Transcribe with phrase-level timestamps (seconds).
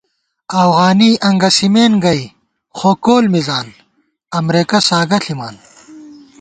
[0.59, 2.21] اَوغانی انگَسِمېن گئ
[2.77, 3.67] خو کول مِزان
[4.37, 5.55] امرېکہ ساگہ ݪِمان